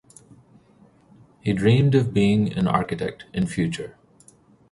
[1.41, 3.97] He dreamed of being an architect in future.